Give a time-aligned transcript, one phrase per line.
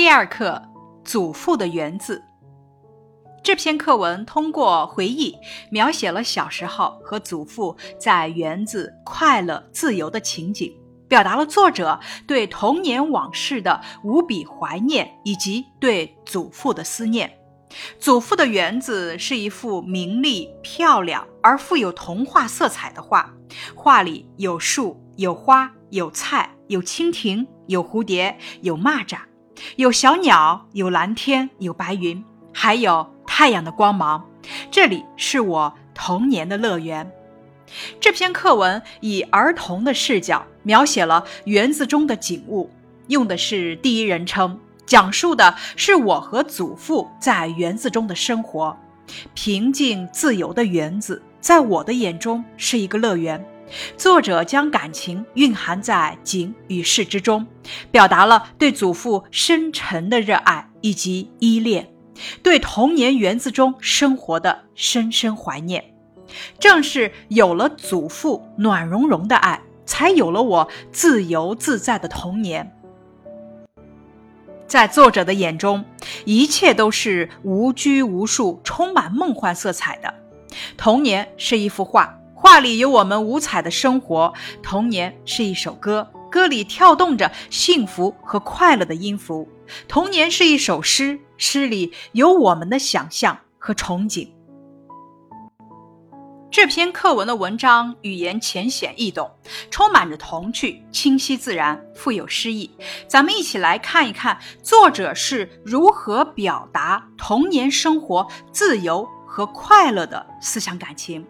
[0.00, 0.62] 第二课：
[1.04, 2.24] 祖父的园子。
[3.42, 5.36] 这篇课文通过回忆
[5.70, 10.74] 描写了小时候和祖父在园子快乐自由的情景，
[11.06, 17.30] 表达了作者对童年往事的无比怀念以及对祖父的思念。
[17.98, 23.30] 祖父的园子是一幅明丽、漂亮而富有童话色彩的画，
[23.74, 29.18] 画里有树、有花、有菜、有蜻蜓、有蝴蝶、有蚂蚱，
[29.76, 33.06] 有小鸟、有蓝天、有白云，还有。
[33.32, 34.28] 太阳的光芒，
[34.72, 37.08] 这里是我童年的乐园。
[38.00, 42.68] 这篇课文以儿童的视角描写了园子中的景物，
[43.06, 48.76] 用的是第一人称，讲述的是我和祖父在园子中的生活。
[49.32, 53.42] 平静自由的园子，在我的眼中是一个乐园。
[53.96, 57.46] 作者将感情蕴含在景与事之中，
[57.90, 61.88] 表达了对祖父深沉的热爱以及依恋。
[62.42, 65.94] 对童年园子中生活的深深怀念，
[66.58, 72.76] 正是有了祖父暖融融的爱，才有了我自由自在的童年。
[74.66, 75.84] 在作者的眼中，
[76.26, 80.14] 一切都是无拘无束、充满梦幻色彩的。
[80.76, 86.10] 童年是一幅画，画里有我们五彩的生活；童年是一首歌。
[86.30, 89.46] 歌里跳动着幸福和快乐的音符，
[89.86, 94.26] 童年是一首诗，诗里有我们的想象和憧憬。
[96.50, 99.30] 这篇课文的文章语言浅显易懂，
[99.70, 102.70] 充满着童趣，清晰自然，富有诗意。
[103.06, 111.26] 咱们一起来看一看作者是如何表达童年生活自由和快乐的思想感情。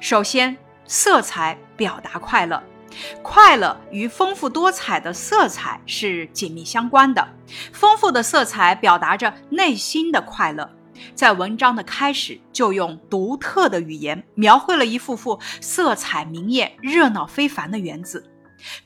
[0.00, 2.62] 首先，色彩表达快乐。
[3.22, 7.28] 快乐与丰富多彩的色彩是紧密相关的。
[7.72, 10.70] 丰富的色彩表达着内心的快乐。
[11.14, 18.30] 在文章的开始，就用独特的语言描绘了一幅幅色彩明艳、热闹非凡的园子。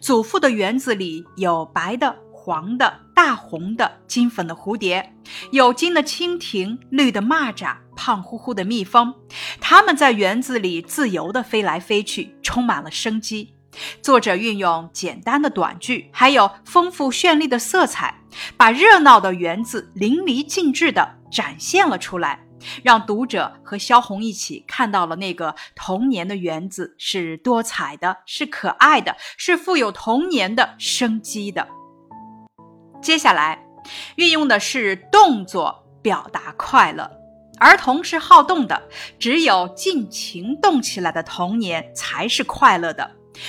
[0.00, 5.15] 祖父的园子里有白的、黄的、大红的、金粉的蝴蝶，
[5.53, 9.15] 有金的蜻蜓、绿的蚂蚱、胖乎乎的蜜蜂，
[9.61, 13.53] 它们在园子里自由地飞来飞去，充满了生机。
[14.00, 18.22] 作者运用简单的短句，还有丰富绚丽的色彩，
[18.56, 22.43] 把热闹的园子淋漓尽致地展现了出来，
[22.83, 31.69] 让读者和萧红一起看到了那个童年的园子是多彩的，是可爱的，是富有童年的生机的。
[33.03, 33.62] 接下来，
[34.16, 37.19] 运用的是动作表达快乐。
[37.60, 38.82] 儿童是好动的，
[39.19, 43.09] 只有尽情动起来的童年才是快乐的。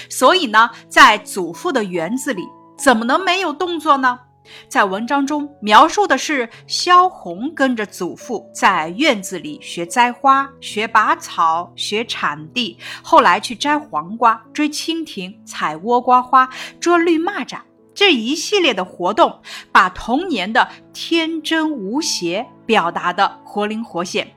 [0.09, 2.43] 所以呢，在祖父的园子里，
[2.77, 4.19] 怎么能没有动作呢？
[4.67, 16.49] 在文章中描述的是萧红跟着祖父在院子里学栽花、学拔草、学铲地，后来去摘黄瓜、追蜻蜓、采倭瓜花、
[16.81, 17.59] 捉绿蚂蚱，
[17.93, 19.41] 这一系列的活动，
[19.71, 24.27] 把童年的天真无邪表达的活灵活现。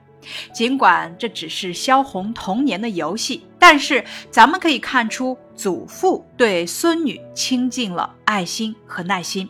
[0.55, 9.49] 尽管这只是萧红童年的游戏，但是咱们可以看出，祖父对孙女倾尽了爱心和耐心。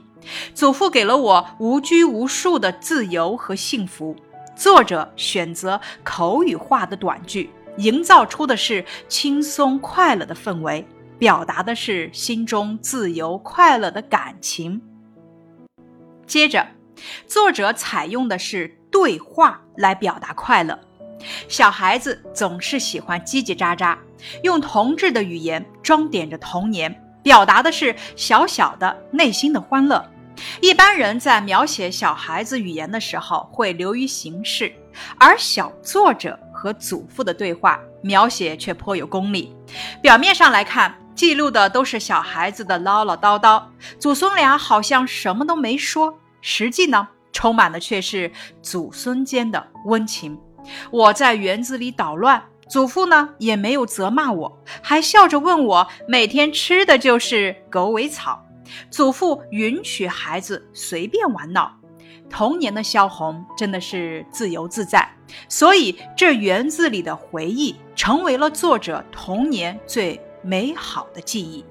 [0.52, 4.16] 祖父给了我无拘无束的自由和幸福。
[4.56, 10.84] 作者选择口语化的短句，营造出的是轻松快乐的氛围，
[11.18, 14.80] 表达的是心中自由快乐的感情。
[16.26, 16.66] 接着，
[17.26, 18.78] 作者采用的是。
[18.94, 20.78] 对话来表达快乐，
[21.48, 23.98] 小孩子总是喜欢叽叽喳喳，
[24.44, 30.08] 用童稚的语言装点着童年，表达的是小小的内心的欢乐。
[30.60, 34.72] 一般人在描写小孩子语言的时候会流于形式，
[35.18, 39.52] 而小作者和祖父的对话描写却颇有功力。
[40.00, 43.62] 表面上来看，记录的都是小孩子的唠唠叨叨，
[43.98, 47.08] 祖孙俩好像什么都没说，实际呢？
[47.32, 48.30] 充满的却是
[48.62, 50.38] 祖孙间的温情。
[50.90, 58.40] 我在园子里捣乱，祖父呢也没有责骂我，还笑着问我每天吃的就是狗尾草。
[58.90, 61.70] 祖父允许孩子随便玩闹。
[62.30, 65.08] 童年的萧红真的是自由自在，
[65.48, 71.64] 所以这园子里的回忆成为了作者童年最美好的记忆。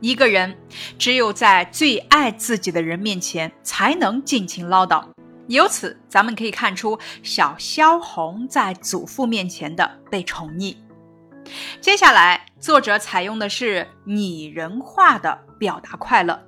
[0.00, 0.56] 一个人
[0.98, 5.04] 只有在最爱自己的人面前，才能尽情唠叨。
[5.48, 10.76] 由此，咱们可以看出小萧红在祖父面前的被宠溺。
[11.80, 16.42] 接下来，作者采用的是拟人化的表达快乐。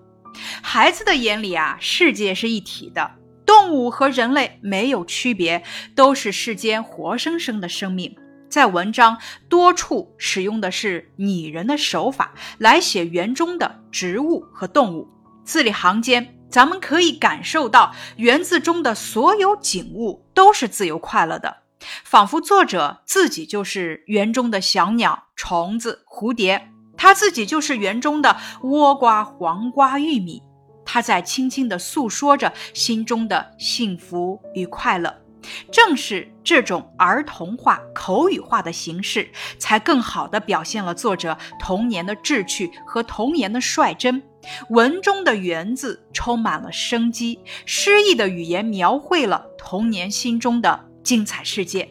[0.62, 3.10] 孩子的眼里啊，世界是一体的，
[3.44, 5.62] 动物和人类没有区别，
[5.94, 8.16] 都是世间活生生的生命。
[8.56, 9.18] 在文章
[9.50, 15.06] 多处使用的是拟人的手法来写园中的植物和动物，
[15.44, 21.54] 字里行间，咱们可以感受到园子中的所有景物都是自由快乐的，
[22.02, 30.42] 仿佛作者自己就是园中的小鸟、虫子、蝴蝶，他自己就是园中的倭瓜、黄瓜、玉米，
[30.82, 35.25] 他在轻轻地诉说着心中的幸福与快乐。
[35.70, 39.28] 正是这种儿童化、口语化的形式，
[39.58, 44.22] 才更好地表现了作者童年的志趣和童年的率真。
[44.70, 51.88] 文中的“园”子充满了生机，诗意的语言描绘了童年心中的精彩世界。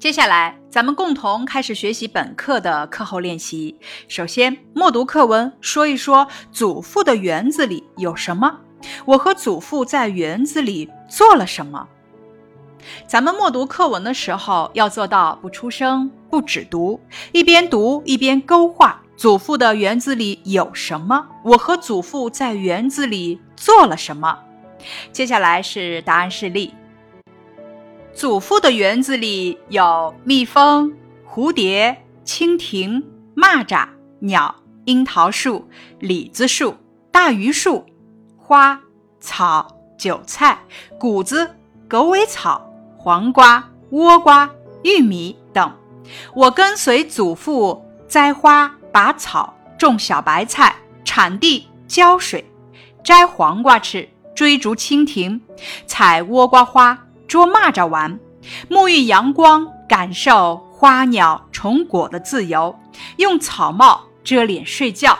[0.00, 3.76] 接下来，咱们共同开始学习本课的课后练习。
[4.08, 8.60] 首先，默读课文，说一说祖父的园子里有什么？
[9.04, 11.88] 我和祖父在园子里做了什么？
[13.06, 17.00] 咱们默读课文的时候，要做到不出声、不止读，
[17.32, 19.02] 一边读一边勾画。
[19.16, 21.26] 祖父的园子里有什么？
[21.44, 24.38] 我和祖父在园子里做了什么？
[25.10, 26.72] 接下来是答案示例。
[28.14, 30.92] 祖父的园子里有蜜蜂、
[31.28, 33.02] 蝴蝶、蜻蜓、
[33.36, 33.88] 蚂蚱、
[34.20, 35.68] 鸟、樱桃树、
[35.98, 36.76] 李子树、
[37.10, 37.84] 大榆树、
[38.36, 38.80] 花
[39.18, 39.66] 草、
[39.98, 40.60] 韭菜、
[40.98, 41.56] 谷子、
[41.88, 42.67] 狗尾草。
[42.98, 44.50] 黄瓜、倭瓜、
[44.82, 45.72] 玉米等，
[46.34, 50.74] 我跟随祖父栽花、拔草、种小白菜、
[51.04, 52.44] 铲地、浇水、
[53.04, 55.40] 摘黄瓜吃、追逐蜻蜓、
[55.86, 58.18] 采倭瓜花、捉蚂蚱玩、
[58.68, 62.76] 沐浴阳光、感受花鸟虫果的自由，
[63.18, 65.16] 用草帽遮脸睡觉。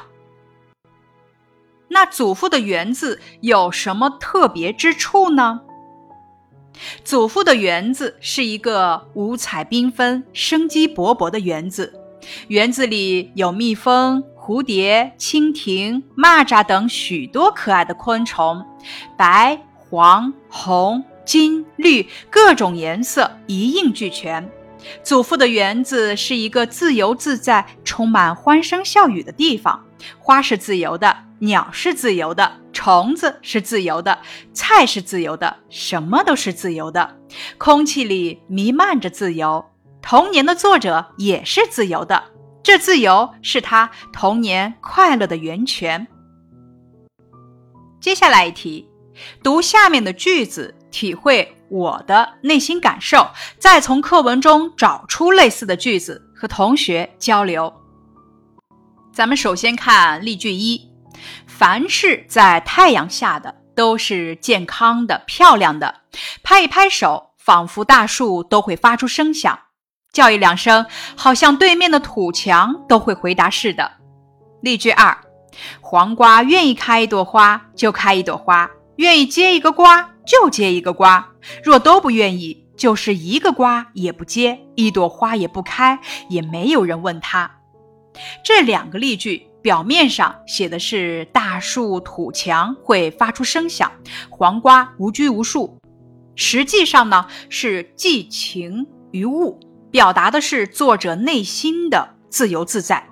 [1.90, 5.60] 那祖父的园子有什么特别之处呢？
[7.04, 11.92] 祖父的园子是一个五彩缤纷、生机勃勃的园子，
[12.48, 18.64] 园子里有蜜蜂、蝴蝶、蜻蜓、蚂蚱等许多可爱的昆虫，
[19.16, 24.50] 白、黄、红、金、绿各种颜色一应俱全。
[25.02, 29.84] 祖父的园子是一个自由自在、充满欢声笑语的地方，
[30.18, 32.52] 花是自由的，鸟是自由的。
[32.78, 34.20] 虫子是自由的，
[34.52, 37.18] 菜是自由的，什么都是自由的。
[37.58, 42.22] 空气里弥漫着自由，童年的作者也是自由的。
[42.62, 46.06] 这自由是他童年快乐的源泉。
[48.00, 48.88] 接下来一题，
[49.42, 53.28] 读下面的句子，体会我的内心感受，
[53.58, 57.74] 再从课文中找出类似的句子和同学交流。
[59.12, 60.87] 咱们首先看例句一。
[61.46, 66.02] 凡是在太阳下的都是健康的、漂亮的。
[66.42, 69.54] 拍一拍手，仿佛大树都会发出声响；
[70.12, 70.86] 叫一两声，
[71.16, 73.92] 好像对面的土墙都会回答似的。
[74.62, 75.16] 例句二：
[75.80, 81.24] 黄瓜愿意开一朵花就开一朵花，愿意结一个瓜就结一个瓜；
[81.62, 85.98] 若都不愿意，就是一个瓜也不结，一朵花也不开，
[86.28, 87.50] 也没有人问他。
[88.44, 89.47] 这两个例句。
[89.60, 93.90] 表面上写的是大树、土墙会发出声响，
[94.30, 95.78] 黄瓜无拘无束；
[96.36, 99.58] 实际上呢是寄情于物，
[99.90, 103.08] 表达的是作者内心的自由自在。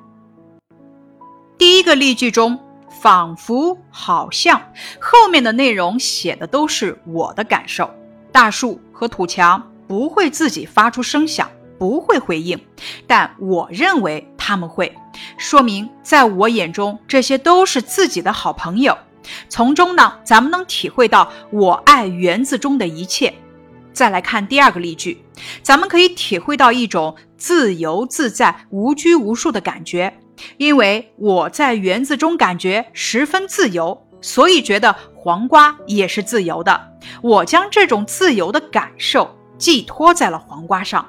[1.59, 2.59] 第一个例句中，
[3.03, 4.61] 仿佛、好像，
[5.01, 7.91] 后面的内容写的都是我的感受。
[8.31, 11.51] 大树和土墙不会自己发出声响。
[11.79, 12.59] 不会回应，
[13.07, 14.97] 但我认为他们会，
[15.37, 18.97] 说明在我眼中这些都是自己的好朋友。
[19.49, 23.35] 从中呢，咱们能体会到我爱园子中的一切。
[23.93, 25.21] 再来看第二个例句，
[25.63, 30.17] 咱们可以体会到一种自由自在、无拘无束的感觉，
[30.59, 36.79] 因为我在园子中感觉十分自由，所以觉得黄瓜也是自由的。
[37.23, 41.05] 我将这种自由的感受寄托在了黄瓜上。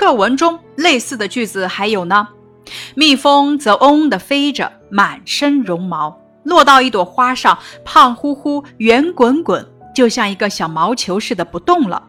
[0.00, 2.26] 课文中类似的句子还有呢，
[2.94, 9.62] 蜜蜂则嗡嗡地飞着，满身绒毛，落到一朵花上，胖乎乎、圆滚滚，
[9.94, 12.02] 就像一个小毛球似的不动了。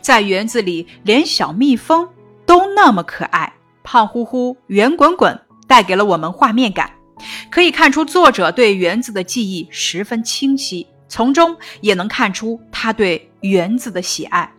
[0.00, 2.08] 在园子里，连小蜜蜂
[2.46, 3.52] 都那么可爱，
[3.84, 6.90] 胖乎乎、圆滚滚，带给了我们画面感。
[7.50, 14.50] 可以看出，作者对园子的记忆十分清晰，从中也能看出他对园子的喜爱。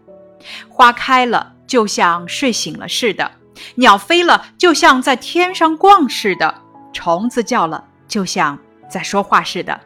[0.69, 1.53] 花开了。
[1.67, 3.29] 就像睡醒了似的，
[3.75, 6.61] 鸟飞了，就像在天上逛似的，
[6.93, 8.57] 虫子叫了，就像
[8.89, 9.79] 在说话似的。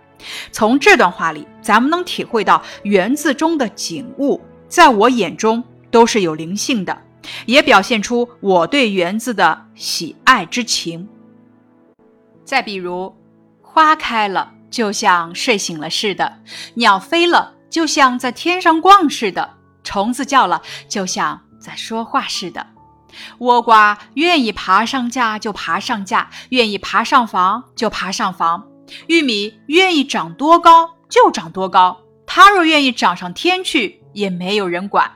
[0.52, 6.96] 从这段话里，咱们能体会到园子中的景物，在我眼中都是有灵性的，
[7.48, 11.10] 也表现出我对园子的喜爱之情。
[12.46, 13.16] 再比如，
[13.62, 16.32] 花开了，就像睡醒了似的；
[16.76, 19.50] 鸟飞了，就像在天上逛似的；
[19.84, 22.68] 虫子叫了，就像在说话似的。
[23.39, 28.68] 倭瓜愿意爬上架就爬上架，愿意爬上房就爬上房。
[29.08, 35.12] 玉米愿意长多高就长多高，它若愿意长上天去，也没有人管。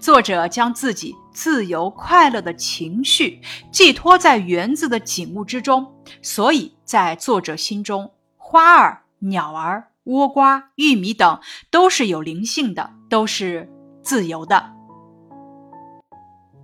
[0.00, 5.86] 作者将自己自由快乐的情绪寄托在园子的景物之中，
[6.22, 13.70] 所以在作者心中，花儿、鸟儿、倭瓜、玉米等都是有灵性的，都是
[14.02, 14.72] 自由的。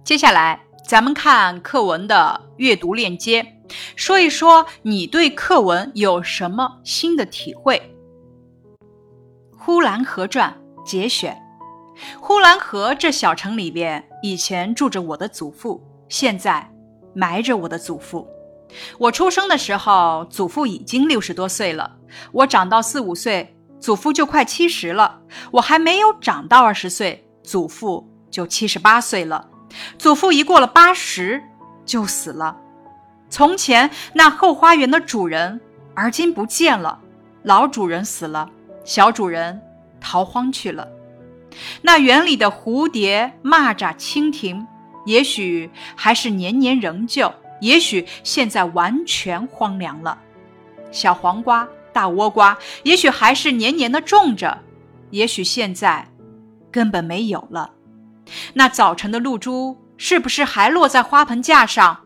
[0.06, 3.44] 接下来，咱们看课文的阅读链接，
[3.96, 7.92] 说一说你对课文有什么新的体会。
[9.58, 10.56] 《呼兰河传》
[10.88, 11.36] 节选：
[12.20, 16.72] 呼兰河这小城里边，以前住着我的祖父，现在
[17.12, 18.28] 埋着我的祖父。
[18.98, 21.90] 我出生的时候，祖父已经六十多岁了；
[22.30, 25.18] 我长到四五岁，祖父就快七十了；
[25.50, 29.50] 我还没有长到二十岁，祖父就七十八岁了。
[29.98, 31.42] 祖父一过了八十
[31.84, 32.56] 就死了。
[33.28, 35.60] 从前那后花园的主人，
[35.94, 37.00] 而今不见了。
[37.42, 38.50] 老主人死了，
[38.84, 39.60] 小主人
[40.00, 40.88] 逃荒去了。
[41.82, 44.66] 那园里的蝴蝶、蚂蚱、蜻蜓，
[45.04, 50.18] 也许还是年年仍旧，也许现在完全荒凉了。
[50.90, 54.58] 小黄瓜、大倭瓜，也许还是年年的种着，
[55.10, 56.08] 也许现在
[56.70, 57.72] 根本没有了。
[58.54, 62.00] 那早晨的露珠是不是还落在花盆架上？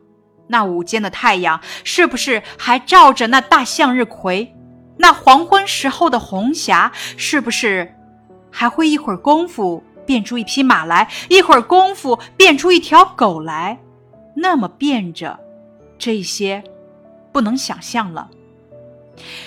[0.49, 4.55] 那午间的太阳是不是还照着那大向日葵？
[4.97, 7.95] 那黄昏时候的红霞是不是
[8.51, 13.79] 还会一会儿功夫变出一匹马来，一会儿功夫变出一条狗来？
[14.35, 15.39] 那么变着，
[15.99, 16.63] 这些
[17.33, 18.29] 不能想象了。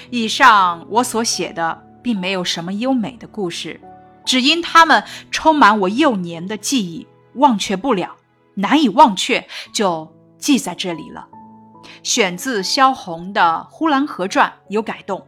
[0.10, 3.80] 以上我所写的并没有什么优美的故事。
[4.26, 8.16] 只因他们充满我幼年的记忆，忘却不了，
[8.56, 11.28] 难以忘却，就记在这里了。
[12.02, 15.26] 选自萧红的《呼兰河传》，有改动。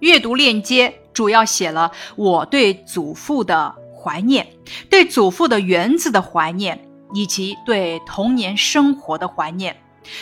[0.00, 4.46] 阅读链接主要写了我对祖父的怀念，
[4.90, 6.78] 对祖父的园子的怀念，
[7.14, 9.76] 以及对童年生活的怀念。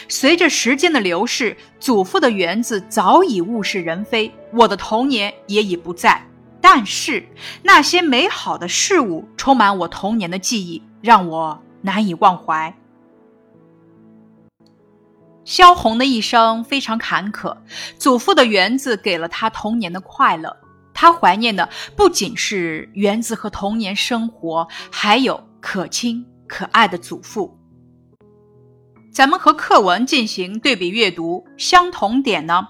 [0.09, 6.25] 随着时间的流逝，祖父的园子早已物是人非，我的童年也已不在。
[6.66, 7.28] 但是
[7.62, 12.75] 那些美好的事物充满我童年的记忆，让我难以忘怀。
[15.44, 17.54] 萧红的一生非常坎坷，
[17.99, 20.56] 祖父的园子给了他童年的快乐。
[20.94, 27.54] 他怀念的不仅是园子和童年生活，还有可亲可爱的祖父。
[29.12, 32.68] 咱们和课文进行对比阅读，相同点呢，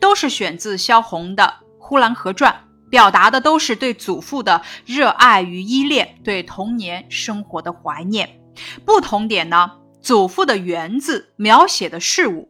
[0.00, 1.44] 都是选自萧红的
[1.78, 2.52] 《呼兰河传》。
[2.88, 8.40] 表达的都是对祖父的热爱与依恋，对童年生活的怀念。
[8.84, 9.72] 不同点呢？
[10.00, 12.48] 祖父的园子描写的事物，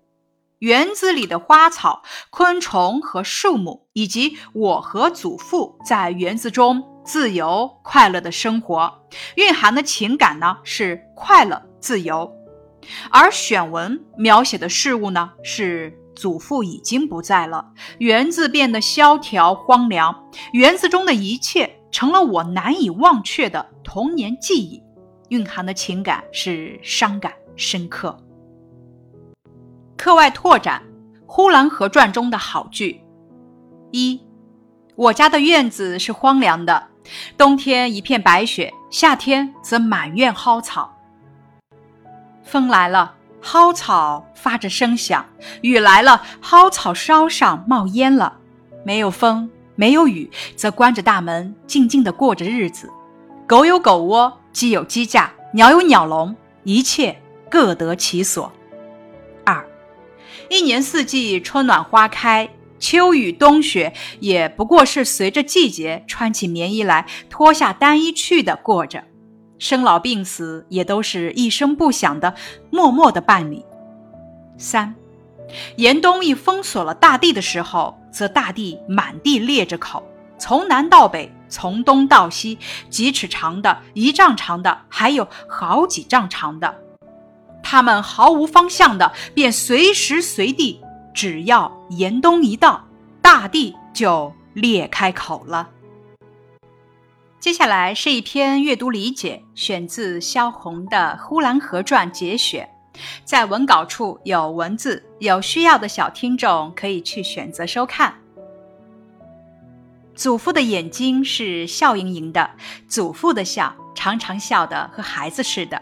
[0.58, 8.92] 园子里的花草、昆虫和树木，以及我和祖父在园子中自由快乐的生活，
[9.36, 12.30] 蕴含的情感呢是快乐、自由。
[13.10, 15.98] 而选文描写的事物呢是。
[16.16, 24.82] 祖父已经不在了，园子变得萧条荒凉，园子中的一切成了我难以忘却的童年记忆，
[25.28, 28.18] 蕴含的情感是伤感深刻。
[29.96, 30.82] 课外拓展
[31.26, 33.00] 《呼兰河传》中的好句：
[33.92, 34.20] 一，
[34.94, 36.88] 我家的院子是荒凉的，
[37.36, 40.92] 冬天一片白雪，夏天则满院蒿草。
[42.42, 43.14] 风来了。
[43.46, 45.24] 蒿草发着声响，
[45.60, 48.38] 雨来了，蒿草梢上冒烟了。
[48.84, 52.90] 没有风，没有雨，则关着大门，静静地过着日子。
[53.46, 56.34] 狗有狗窝，鸡有鸡架，鸟有鸟笼，
[56.64, 58.52] 一切各得其所。
[59.44, 59.64] 二，
[60.50, 62.48] 一年四季，春暖花开，
[62.80, 69.04] 秋雨冬雪，也不过是随着季节穿起棉衣来，脱下单衣去的过着。
[69.58, 72.34] 生老病死也都是一声不响的，
[72.70, 73.64] 默默的办理。
[74.58, 74.94] 三，
[75.76, 80.02] 严冬一封锁了大地的时候，则大地满地裂着口，
[80.38, 82.58] 从南到北，从东到西，
[82.90, 86.74] 几尺长的，一丈长的，还有好几丈长的，
[87.62, 90.80] 它们毫无方向的，便随时随地
[91.14, 92.84] 只要严冬一到，
[93.22, 95.68] 大地就裂开口了。
[97.38, 102.68] 接下来是一篇阅读理解，选自萧红的《呼兰河传》节选，
[103.24, 108.14] 在文稿处有文字，有需要的小听众可以去选择收看。
[110.14, 112.50] 祖父的眼睛是笑盈盈的，
[112.88, 115.80] 祖父的笑常常笑得和孩子似的。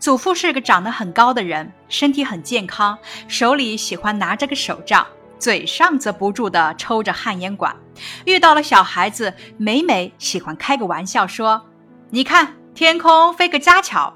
[0.00, 5.06] 祖父是个长得很高的人，身体很健康，手里喜欢拿着个手杖，
[5.38, 7.76] 嘴上则不住地抽着旱烟管。
[8.24, 11.66] 遇到了小孩子，每每喜欢开个玩笑说
[12.10, 14.14] ：“你看，天空飞个家巧。”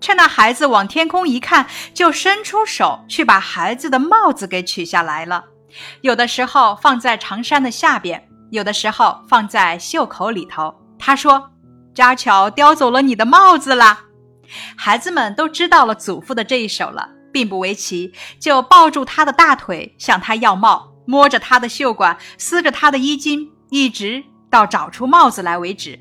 [0.00, 5.44] 趁那孩子往天空一看，就伸出手去把孩子的帽子给取下来了。
[6.02, 10.74] 有的时候放在长衫的下边，有的时候放在袖口里头。
[10.98, 11.50] 他说
[11.94, 14.04] ：“家巧叼走了你的帽子啦。”
[14.76, 25.98] 孩子们都知道了祖父的这一手了，并不为奇，就抱住他的大腿向他要帽，摸着他的袖管，撕着他的衣襟，一直到找出帽子来为止。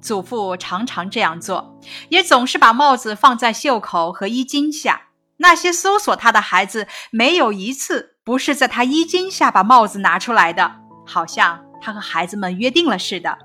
[0.00, 1.78] 祖父常常这样做，
[2.10, 5.02] 也总是把帽子放在袖口和衣襟下。
[5.38, 13.36] 那些搜索他的孩子，没有一次不是在他衣襟下把帽子拿出来的，好像他和孩子们约定了似的。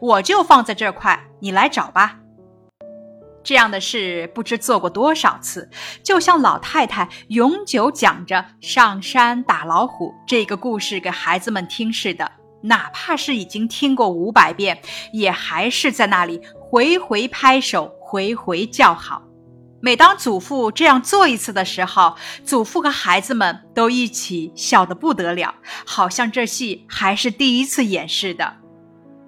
[0.00, 2.18] 我就放在这块，你来找吧。
[3.44, 5.68] 这样的事不知做过多少次，
[6.02, 12.30] 就像老太太永久讲着上山打老虎这个故事给孩子们听似的。
[12.64, 14.80] 哪怕是已经听过五百遍，
[15.12, 19.22] 也还是在那里回回拍手，回回叫好。
[19.80, 28.58] 每当祖父这样做一次的时候，祖父和孩子们都一起笑得不得了，好像这戏还是第一次演似的。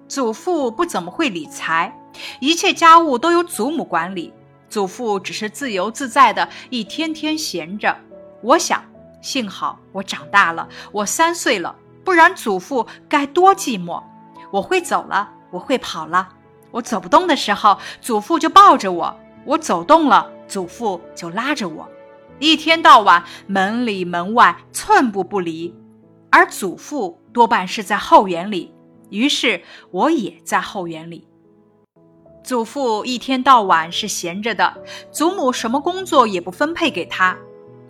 [0.07, 1.93] 祖父不怎么会理财。
[2.39, 4.33] 一切家务都由祖母管理，
[4.69, 7.95] 祖父只是自由自在的一天天闲着。
[8.41, 8.83] 我想，
[9.21, 14.01] 幸好我长大了，我三岁了，不然祖父该多寂寞。
[14.51, 16.29] 我会走了，我会跑了。
[16.71, 21.89] 我走不动的时候，祖父就抱着我；我走动了，祖父就拉着我。
[22.39, 25.73] 一天到晚，门里门外寸步不离，
[26.29, 28.73] 而祖父多半是在后园里，
[29.09, 31.27] 于是我也在后园里。
[32.45, 34.71] 祖父一天到晚是闲着的，
[35.11, 37.35] 祖母什么工作也不分配给他，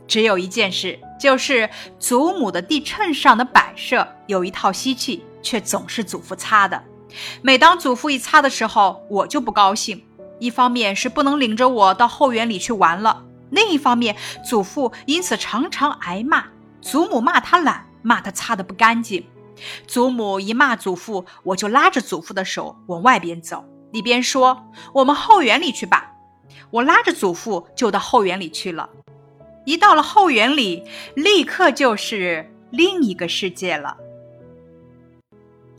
[0.07, 6.81] 只有一件事，就是祖母的地衬上的摆设有一套吸气，却总是祖父擦的。
[7.41, 10.01] 每当祖父一擦的时候，我就不高兴。
[10.39, 16.45] 一方面是不能领着我到后园里去玩了，另一方面祖父因此常常挨骂。
[16.79, 19.25] 祖母骂他懒，骂他擦的不干净。
[19.85, 23.65] 祖母一骂祖父，我就拉着祖父的手往外边走。
[23.95, 26.11] 一边说：“我们后园里去吧。”
[26.69, 28.89] 我拉着祖父就到后园里去了。
[29.63, 30.83] 一到了后园里，
[31.15, 33.95] 立刻就是另一个世界了。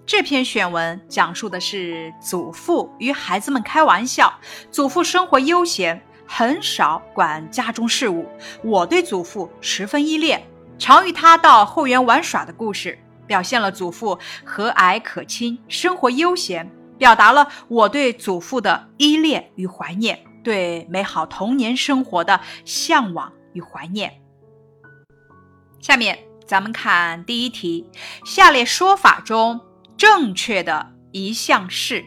[0.06, 4.32] 这篇选文讲述的是祖父与孩子们开玩笑，
[4.70, 8.26] 祖父生活悠闲，很少管家中事务。
[8.64, 10.42] 我对祖父十分依恋，
[10.78, 16.70] 常与他到后园玩耍的故事，表现了祖父和蔼可亲，生活悠闲。
[16.98, 24.20] 表达了我对祖父的依恋与怀念，对美好童年生活的向往与怀念。
[25.80, 27.88] 下面咱们看第一题，
[28.24, 29.60] 下列说法中
[29.96, 32.04] 正确的一项是。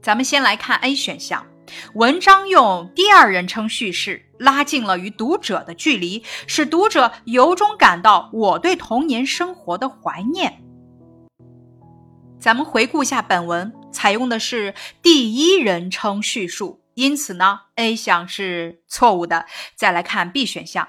[0.00, 1.46] 咱们先来看 A 选项，
[1.94, 10.64] 文章用第二人称叙事，拉近了与读者的距离，使读者由衷感到我对童年生活的怀念。
[12.42, 19.46] 咱们回顾一下本文，采用的是第一人称叙述，因此呢，A 项是错误的。
[19.76, 20.88] 再来看 B 选项，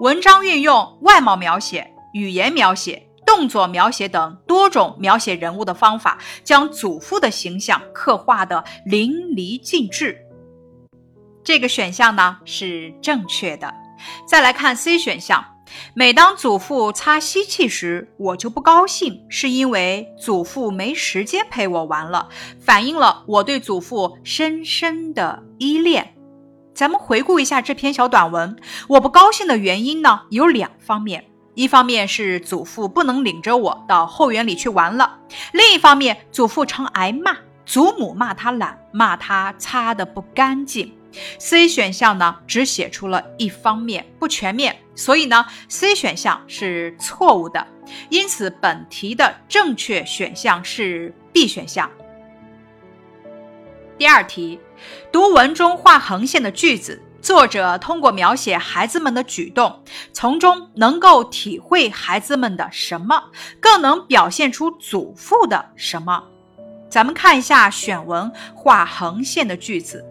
[0.00, 10.18] 文章运用外貌描写、语言描写、动作描写等多种描写人物的方法，将祖父的形象刻画的淋漓尽致。
[11.44, 13.74] 这个选项呢是正确的。
[14.26, 15.44] 再来看 C 选项。
[15.94, 22.28] 每当祖父擦吸气时，我就不高兴，是因为祖父没时间陪我玩了，
[22.60, 26.14] 反映了我对祖父深深的依恋。
[26.74, 28.56] 咱们回顾一下这篇小短文，
[28.88, 35.18] 我不高兴的原因呢有两方面，一方面是祖父不能领着我到后园里去玩了，
[35.52, 40.94] 另一方面祖父常挨骂，祖母骂他懒，骂他擦的不干净。
[41.40, 47.64] C 选项呢，只写出了一方面，不全面，所以呢，C 选项是错误的。
[48.10, 51.88] 因此，本题的正确选项是 B 选项。
[53.96, 54.58] 第二题，
[55.12, 59.82] 读文中画横线的句子，作者通过描写孩子们的举动，
[60.12, 63.30] 从中能够体会孩子们的什么，
[63.60, 66.24] 更能表现出祖父的什么。
[66.90, 70.04] 咱们看一下选文画横线的句子，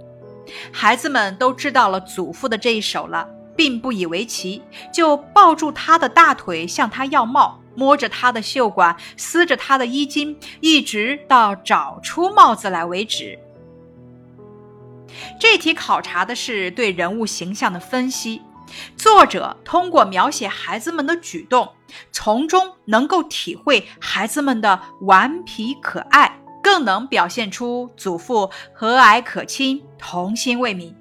[0.71, 4.61] 孩子们都知道了祖父的这一手了，并不以为奇，
[4.93, 13.37] 就抱住他的大腿向他要帽，摸着他的袖管，撕着他的衣襟，一直到找出帽子来为止。
[15.39, 18.41] 这题考察的是对人物形象的分析，
[18.95, 21.73] 作者通过描写孩子们的举动，
[22.11, 30.93] 从中能够体会孩子们的顽皮可爱，更能表现出祖父和蔼可亲、童心未泯。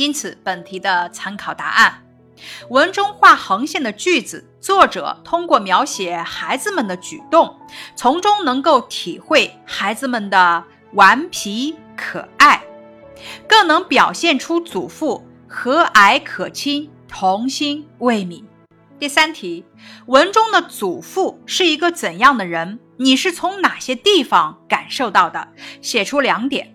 [0.00, 2.02] 因此，本题的参考答案：
[2.70, 7.54] 文中画横线的句子，作者通过描写孩子们的举动，
[7.94, 12.62] 从中能够体会孩子们的顽皮可爱。
[13.46, 18.42] 更能表现出祖父和蔼可亲、童心未泯。
[18.98, 19.66] 第三题，
[20.06, 22.78] 文中的祖父是一个怎样的人？
[22.96, 25.48] 你是从哪些地方感受到的？
[25.82, 26.74] 写出两点。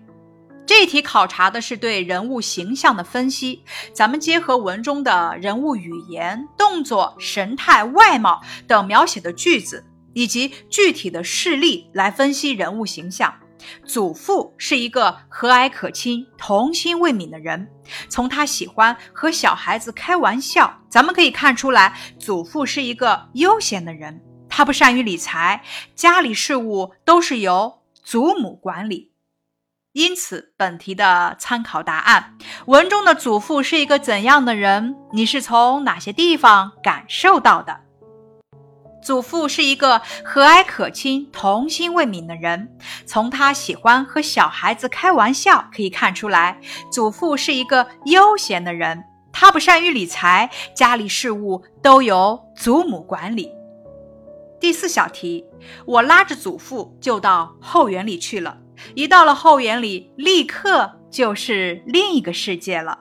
[0.66, 13.32] 这一题考察的是对人物形象的分析，咱们结合文中的人物语言、动作、神态、外貌等描写的句子，以及具体的事例来分析人物形象。
[13.84, 17.68] 祖父是一个和蔼可亲、童心未泯的人。
[18.08, 24.20] 从他喜欢和小孩子开玩笑，咱们可以看出来，祖父是一个悠闲的人。
[24.48, 25.62] 他不善于理财，
[25.94, 29.12] 家里事务都是由祖母管理。
[29.96, 34.94] 因此，本题的参考答案：文中的祖父是一个怎样的人？
[35.14, 37.80] 你是从哪些地方感受到的？
[39.02, 42.76] 祖父是一个和蔼可亲、童心未泯的人。
[43.06, 46.60] 从他喜欢和小孩子开玩笑可以看出来，
[46.92, 49.02] 祖父是一个悠闲的人。
[49.32, 53.50] 他不善于理财，家里事务都由祖母管理。
[54.60, 55.46] 第四小题，
[55.86, 58.58] 我拉着祖父就到后园里去了。
[58.94, 62.98] 一到了后园里，立刻就是另一个世界了。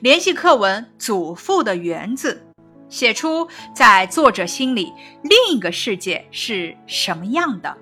[0.00, 2.42] 联系课文“祖父的园子”。
[2.88, 4.92] 写出在作者心里
[5.24, 7.76] 另一个世界是什么样的？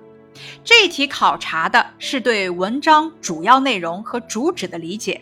[0.63, 5.21] 这一题考察的是对文章主要内容和主旨的理解。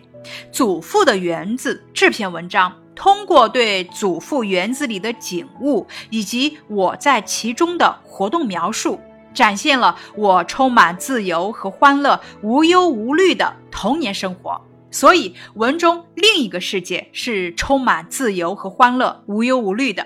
[0.53, 8.97] 祖父的园子这篇文章，通过对祖父园子里的景物以及我在其中的活动描述，
[9.33, 14.61] 展现了我充满自由和欢乐、无忧无虑的童年生活。
[14.91, 20.05] 所以，文中另一个世界是充满自由和欢乐、无忧无虑的。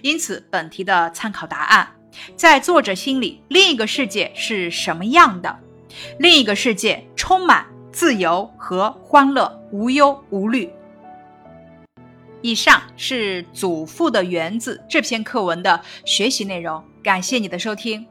[0.00, 1.86] 因此，本题的参考答案，
[2.34, 5.58] 在作者心里，另一个世界是什么样的？
[6.18, 10.72] 另一个世界充满自由和欢乐、无忧无虑。
[12.40, 16.82] 以上是《祖父的园子》这篇课文的学习内容。
[17.02, 18.06] 感谢你的收听。